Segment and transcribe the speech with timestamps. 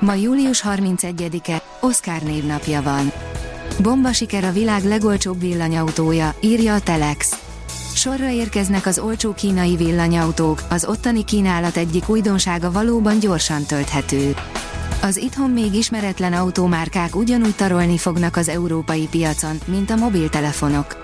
[0.00, 3.12] Ma július 31-e, Oscar névnapja van.
[3.82, 7.38] Bomba siker a világ legolcsóbb villanyautója, írja a Telex.
[7.94, 14.34] Sorra érkeznek az olcsó kínai villanyautók, az ottani kínálat egyik újdonsága valóban gyorsan tölthető.
[15.02, 21.02] Az itthon még ismeretlen automárkák ugyanúgy tarolni fognak az európai piacon, mint a mobiltelefonok.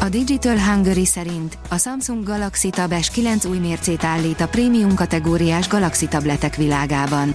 [0.00, 5.68] A Digital Hungary szerint a Samsung Galaxy Tab S9 új mércét állít a prémium kategóriás
[5.68, 7.34] Galaxy tabletek világában.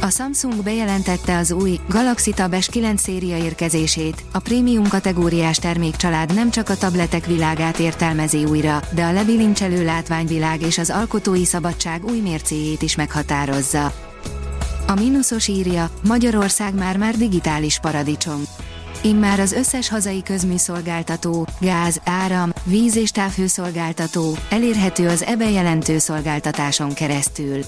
[0.00, 6.50] A Samsung bejelentette az új Galaxy Tab S9 széria érkezését, a prémium kategóriás termékcsalád nem
[6.50, 12.18] csak a tabletek világát értelmezi újra, de a lebilincselő látványvilág és az alkotói szabadság új
[12.18, 13.92] mércéjét is meghatározza.
[14.86, 18.42] A mínuszos írja, Magyarország már-már digitális paradicsom.
[19.02, 26.94] Immár az összes hazai közműszolgáltató, gáz, áram, víz és távhőszolgáltató elérhető az EBE jelentő szolgáltatáson
[26.94, 27.60] keresztül.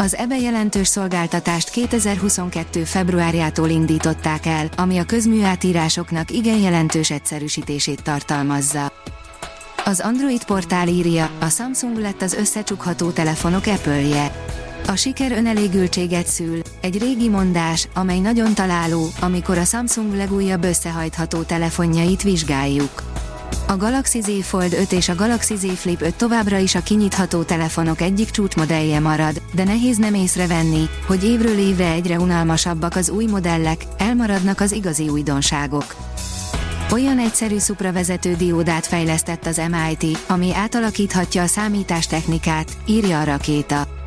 [0.00, 2.84] Az EBE jelentős szolgáltatást 2022.
[2.84, 8.92] februárjától indították el, ami a közműátírásoknak igen jelentős egyszerűsítését tartalmazza.
[9.84, 14.32] Az Android portál írja, a Samsung lett az összecsukható telefonok Apple-je.
[14.86, 21.42] A siker önelégültséget szül, egy régi mondás, amely nagyon találó, amikor a Samsung legújabb összehajtható
[21.42, 23.07] telefonjait vizsgáljuk.
[23.66, 27.42] A Galaxy Z Fold 5 és a Galaxy Z Flip 5 továbbra is a kinyitható
[27.42, 33.26] telefonok egyik csúcsmodellje marad, de nehéz nem észrevenni, hogy évről évre egyre unalmasabbak az új
[33.26, 35.94] modellek, elmaradnak az igazi újdonságok.
[36.92, 43.97] Olyan egyszerű szupravezető diódát fejlesztett az MIT, ami átalakíthatja a számítástechnikát, írja a rakéta.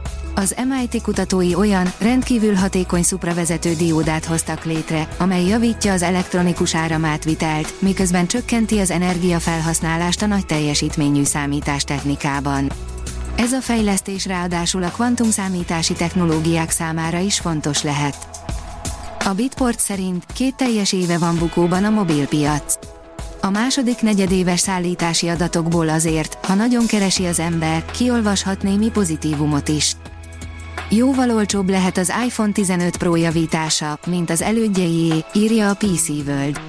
[0.42, 7.74] Az MIT kutatói olyan, rendkívül hatékony szupravezető diódát hoztak létre, amely javítja az elektronikus áramátvitelt,
[7.82, 12.72] miközben csökkenti az energiafelhasználást a nagy teljesítményű számítástechnikában.
[13.36, 18.18] Ez a fejlesztés ráadásul a kvantumszámítási technológiák számára is fontos lehet.
[19.26, 22.78] A Bitport szerint két teljes éve van bukóban a mobilpiac.
[23.42, 29.96] A második negyedéves szállítási adatokból azért, ha nagyon keresi az ember, kiolvashat némi pozitívumot is.
[30.94, 36.62] Jóval olcsóbb lehet az iPhone 15 Pro javítása, mint az elődjeié, írja a PC World.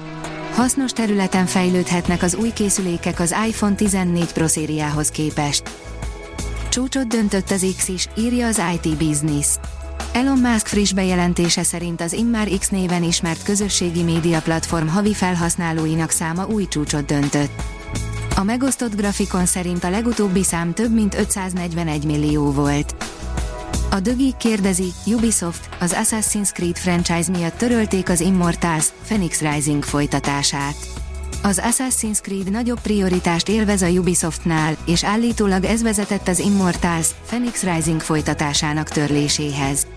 [0.53, 5.63] Hasznos területen fejlődhetnek az új készülékek az iPhone 14 Pro szériához képest.
[6.69, 9.47] Csúcsot döntött az X is, írja az IT Business.
[10.13, 16.09] Elon Musk friss bejelentése szerint az immár X néven ismert közösségi média platform havi felhasználóinak
[16.09, 17.61] száma új csúcsot döntött.
[18.35, 22.95] A megosztott grafikon szerint a legutóbbi szám több mint 541 millió volt.
[23.93, 30.75] A dögi kérdezi, Ubisoft, az Assassin's Creed franchise miatt törölték az Immortals, Phoenix Rising folytatását.
[31.41, 37.63] Az Assassin's Creed nagyobb prioritást élvez a Ubisoftnál, és állítólag ez vezetett az Immortals, Phoenix
[37.63, 39.87] Rising folytatásának törléséhez.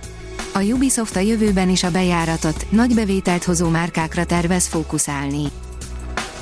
[0.54, 5.44] A Ubisoft a jövőben is a bejáratot, nagy bevételt hozó márkákra tervez fókuszálni.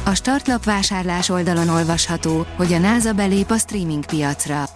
[0.04, 4.68] A startlap vásárlás oldalon olvasható, hogy a NASA belép a streaming piacra.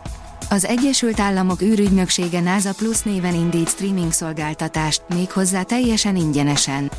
[0.50, 6.91] Az Egyesült Államok űrügynöksége NASA Plus néven indít streaming szolgáltatást, méghozzá teljesen ingyenesen.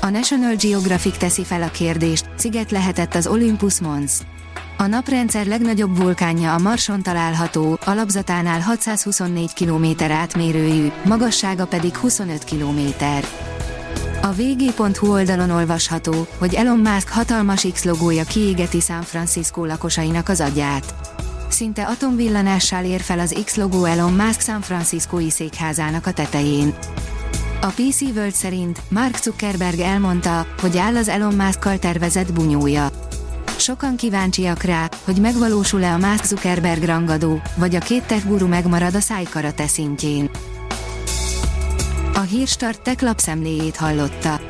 [0.00, 4.12] A National Geographic teszi fel a kérdést, sziget lehetett az Olympus Mons.
[4.76, 12.80] A naprendszer legnagyobb vulkánja a Marson található, alapzatánál 624 km átmérőjű, magassága pedig 25 km.
[14.22, 20.40] A vg.hu oldalon olvasható, hogy Elon Musk hatalmas X logója kiégeti San Francisco lakosainak az
[20.40, 21.09] agyát
[21.50, 26.74] szinte atomvillanással ér fel az X logó Elon Musk San Franciscoi székházának a tetején.
[27.60, 32.90] A PC World szerint Mark Zuckerberg elmondta, hogy áll az Elon Musk-kal tervezett bunyója.
[33.56, 38.94] Sokan kíváncsiak rá, hogy megvalósul-e a Mark Zuckerberg rangadó, vagy a két tech guru megmarad
[38.94, 40.30] a szájkarate szintjén.
[42.14, 44.49] A Hírstart tech lapszemléjét hallotta.